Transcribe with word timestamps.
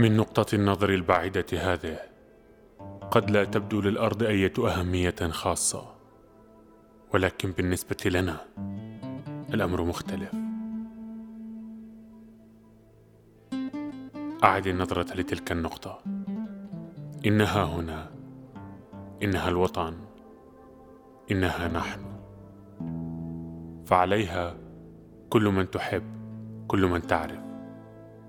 من 0.00 0.16
نقطة 0.16 0.54
النظر 0.54 0.94
البعيدة 0.94 1.46
هذه. 1.52 1.98
قد 3.10 3.30
لا 3.30 3.44
تبدو 3.44 3.80
للأرض 3.80 4.22
أية 4.22 4.52
أهمية 4.58 5.14
خاصة 5.30 5.94
ولكن 7.14 7.52
بالنسبة 7.52 7.96
لنا 8.06 8.36
الأمر 9.54 9.84
مختلف. 9.84 10.30
أعد 14.44 14.66
النظرة 14.66 15.14
لتلك 15.14 15.52
النقطة. 15.52 16.02
إنها 17.26 17.64
هنا. 17.64 18.10
إنها 19.22 19.48
الوطن. 19.48 19.96
إنها 21.30 21.68
نحن. 21.68 22.00
فعليها 23.86 24.56
كل 25.30 25.44
من 25.44 25.70
تحب 25.70 26.02
كل 26.68 26.86
من 26.86 27.06
تعرف 27.06 27.40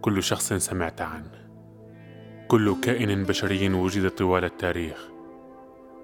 كل 0.00 0.22
شخص 0.22 0.52
سمعت 0.52 1.00
عنه. 1.00 1.43
كل 2.48 2.80
كائن 2.80 3.24
بشري 3.24 3.74
وجد 3.74 4.10
طوال 4.10 4.44
التاريخ. 4.44 5.08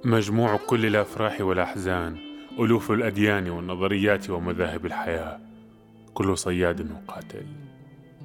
مجموع 0.05 0.57
كل 0.57 0.87
الأفراح 0.87 1.41
والأحزان 1.41 2.17
ألوف 2.59 2.91
الأديان 2.91 3.51
والنظريات 3.51 4.31
ومذاهب 4.31 4.87
الحياة. 4.87 5.51
كل 6.15 6.39
صياد 6.39 6.91
وقاتل 6.91 7.47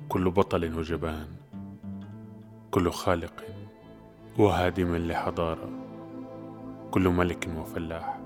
كل 0.10 0.32
بطل 0.32 0.74
وجبان 0.78 1.28
كل 2.72 2.92
خالق 2.92 3.44
وهادم 4.38 4.96
لحضارة 4.96 5.70
كل 6.92 7.10
ملك 7.10 7.50
وفلاح 7.58 8.20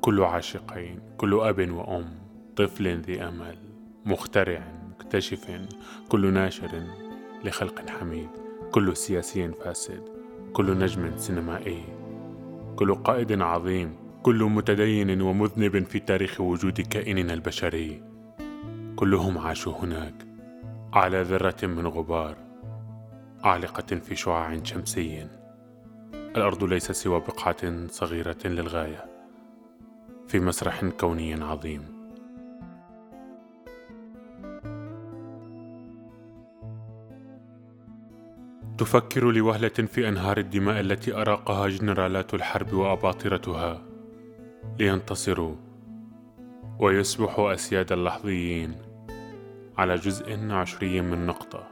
كل 0.00 0.22
عاشقين 0.22 1.00
كل 1.16 1.40
أب 1.40 1.70
وأم 1.70 2.18
طفل 2.56 2.88
ذي 2.88 3.22
أمل 3.22 3.58
مخترع 4.04 4.62
مكتشف 4.90 5.60
كل 6.08 6.32
ناشر 6.32 6.82
لخلق 7.44 7.90
حميد 7.90 8.28
كل 8.70 8.96
سياسي 8.96 9.48
فاسد 9.48 10.02
كل 10.52 10.78
نجم 10.78 11.16
سينمائي 11.16 11.84
كل 12.76 12.94
قائد 12.94 13.40
عظيم 13.42 14.10
كل 14.22 14.44
متدين 14.44 15.20
ومذنب 15.20 15.84
في 15.84 15.98
تاريخ 15.98 16.40
وجود 16.40 16.80
كائننا 16.80 17.34
البشري. 17.34 18.02
كلهم 18.96 19.38
عاشوا 19.38 19.72
هناك 19.72 20.14
على 20.92 21.22
ذرة 21.22 21.66
من 21.66 21.86
غبار 21.86 22.36
عالقة 23.44 23.96
في 23.96 24.16
شعاع 24.16 24.62
شمسي. 24.62 25.28
الأرض 26.14 26.64
ليس 26.64 26.92
سوى 26.92 27.20
بقعة 27.20 27.86
صغيرة 27.86 28.36
للغاية 28.44 29.04
في 30.28 30.40
مسرح 30.40 30.84
كوني 30.84 31.44
عظيم. 31.44 31.99
تفكر 38.80 39.30
لوهلة 39.30 39.68
في 39.68 40.08
أنهار 40.08 40.38
الدماء 40.38 40.80
التي 40.80 41.14
أراقها 41.14 41.68
جنرالات 41.68 42.34
الحرب 42.34 42.72
وأباطرتها. 42.72 43.82
لينتصروا. 44.78 45.56
ويصبحوا 46.78 47.54
أسياد 47.54 47.92
اللحظيين 47.92 48.74
على 49.78 49.94
جزء 49.94 50.50
عشري 50.50 51.00
من 51.00 51.26
نقطة. 51.26 51.68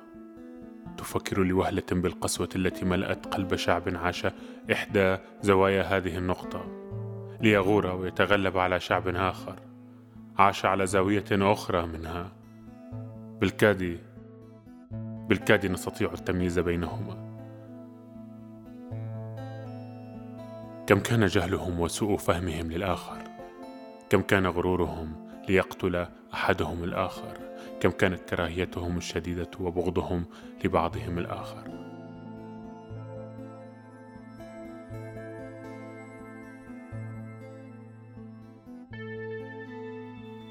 تفكر 0.99 1.43
لوهلة 1.43 1.83
بالقسوة 1.93 2.49
التي 2.57 2.85
ملأت 2.85 3.27
قلب 3.27 3.57
شعب 3.57 3.83
عاش 3.89 4.27
إحدى 4.73 5.17
زوايا 5.43 5.83
هذه 5.83 6.19
النقطة. 6.19 6.67
ليغور 7.41 7.87
ويتغلب 7.87 8.59
على 8.59 8.81
شعب 8.81 9.09
آخر. 9.09 9.57
عاش 10.39 10.65
على 10.65 10.87
زاوية 10.87 11.25
أخرى 11.33 11.87
منها. 11.87 12.33
بالكاد 13.41 13.99
بالكاد 15.29 15.67
نستطيع 15.67 16.13
التمييز 16.13 16.59
بينهما. 16.59 17.29
كم 20.87 21.01
كان 21.01 21.27
جهلهم 21.27 21.81
وسوء 21.81 22.17
فهمهم 22.17 22.73
للآخر. 22.73 23.19
كم 24.11 24.21
كان 24.21 24.47
غرورهم 24.47 25.13
ليقتل 25.49 26.07
أحدهم 26.35 26.85
الآخر. 26.85 27.39
كم 27.81 27.91
كانت 27.91 28.21
كراهيتهم 28.21 28.97
الشديدة 28.97 29.51
وبغضهم 29.61 30.25
لبعضهم 30.65 31.19
الآخر. 31.19 31.79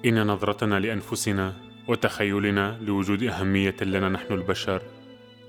إن 0.06 0.28
نظرتنا 0.28 0.80
لأنفسنا 0.80 1.67
وتخيلنا 1.88 2.78
لوجود 2.82 3.24
أهمية 3.24 3.76
لنا 3.82 4.10
نحن 4.10 4.34
البشر. 4.34 4.82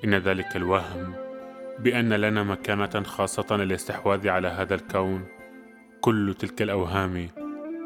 إن 0.04 0.14
ذلك 0.14 0.56
الوهم 0.56 1.14
بأن 1.78 2.12
لنا 2.12 2.42
مكانة 2.42 3.02
خاصة 3.02 3.56
للاستحواذ 3.56 4.28
على 4.28 4.48
هذا 4.48 4.74
الكون. 4.74 5.24
كل 6.00 6.34
تلك 6.38 6.62
الأوهام 6.62 7.28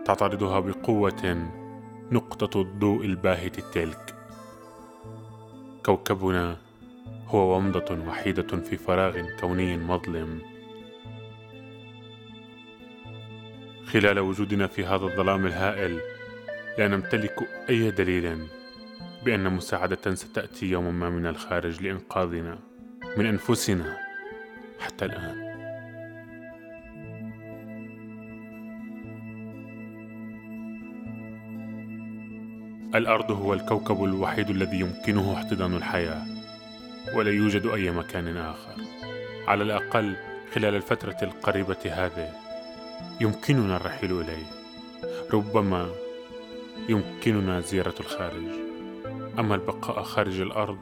تعترضها 0.04 0.60
بقوة 0.60 1.50
نقطة 2.12 2.60
الضوء 2.60 3.04
الباهت 3.04 3.60
تلك 3.60 4.14
كوكبنا 5.86 6.56
هو 7.26 7.56
ومضة 7.56 7.98
وحيدة 8.08 8.56
في 8.56 8.76
فراغ 8.76 9.26
كوني 9.40 9.76
مظلم. 9.76 10.40
خلال 13.86 14.18
وجودنا 14.18 14.66
في 14.66 14.84
هذا 14.84 15.04
الظلام 15.04 15.46
الهائل 15.46 16.00
لا 16.78 16.88
نمتلك 16.88 17.48
أي 17.70 17.90
دليل 17.90 18.46
بأن 19.24 19.52
مساعدة 19.52 20.14
ستأتي 20.14 20.66
يوما 20.66 20.90
ما 20.90 21.10
من 21.10 21.26
الخارج 21.26 21.82
لإنقاذنا 21.82 22.58
من 23.16 23.26
أنفسنا 23.26 23.96
حتى 24.80 25.04
الآن. 25.04 25.52
الأرض 32.94 33.30
هو 33.30 33.54
الكوكب 33.54 34.04
الوحيد 34.04 34.50
الذي 34.50 34.80
يمكنه 34.80 35.34
احتضان 35.34 35.74
الحياة 35.74 36.26
ولا 37.14 37.30
يوجد 37.30 37.66
أي 37.66 37.90
مكان 37.90 38.36
آخر. 38.36 38.74
على 39.46 39.62
الأقل 39.62 40.16
خلال 40.54 40.74
الفترة 40.74 41.16
القريبة 41.22 41.78
هذه 41.84 42.32
يمكننا 43.20 43.76
الرحيل 43.76 44.20
إليه. 44.20 44.46
ربما 45.32 45.88
يمكننا 46.88 47.60
زيارة 47.60 47.94
الخارج. 48.00 48.44
أما 49.38 49.54
البقاء 49.54 50.02
خارج 50.02 50.40
الأرض 50.40 50.78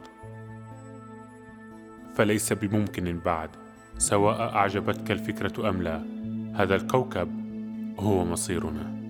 فليس 2.15 2.53
بممكن 2.53 3.19
بعد 3.25 3.49
سواء 3.97 4.41
أعجبتك 4.41 5.11
الفكرة 5.11 5.69
أم 5.69 5.81
لا. 5.81 6.05
هذا 6.55 6.75
الكوكب 6.75 7.29
هو 7.99 8.25
مصيرنا. 8.25 9.01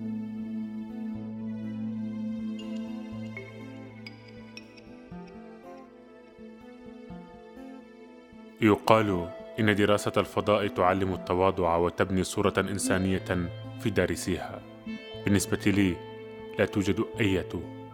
يقال 8.60 9.28
إن 9.60 9.74
دراسة 9.74 10.12
الفضاء 10.16 10.66
تعلم 10.66 11.12
التواضع 11.14 11.76
وتبني 11.76 12.24
صورة 12.24 12.54
إنسانية 12.58 13.48
في 13.80 13.90
دارسيها 13.90 14.62
بالنسبة 15.24 15.60
لي 15.66 16.11
لا 16.58 16.64
توجد 16.64 17.04
أي 17.20 17.44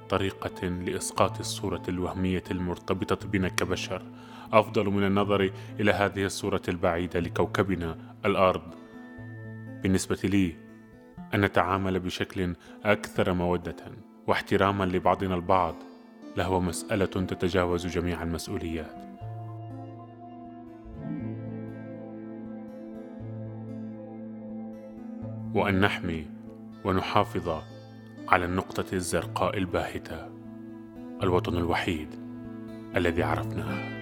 طريقة 0.09 0.69
لإسقاط 0.69 1.39
الصورة 1.39 1.83
الوهمية 1.89 2.45
المرتبطة 2.51 3.29
بنا 3.29 3.49
كبشر 3.49 4.03
أفضل 4.53 4.87
من 4.87 5.05
النظر 5.05 5.51
إلى 5.81 5.93
هذه 5.93 6.25
الصورة 6.25 6.63
البعيدة 6.69 7.21
لكوكبنا 7.21 7.99
الأرض. 8.25 8.63
بالنسبة 9.83 10.19
لي 10.25 10.57
أن 11.35 11.41
نتعامل 11.41 12.01
بشكل 12.01 12.55
أكثر 12.85 13.33
مودة 13.33 13.77
واحتراما 14.27 14.85
لبعضنا 14.85 15.35
البعض 15.35 15.75
لهو 16.37 16.61
مسألة 16.61 17.07
تتجاوز 17.07 17.87
جميع 17.87 18.23
المسؤوليات. 18.23 19.09
وأن 25.55 25.81
نحمي 25.81 26.27
ونحافظ 26.85 27.63
على 28.29 28.45
النقطة 28.45 28.85
الزرقاء 28.93 29.59
الباهتة 29.59 30.29
الوطن 31.23 31.57
الوحيد 31.57 32.09
الذي 32.97 33.23
عرفناه. 33.23 33.98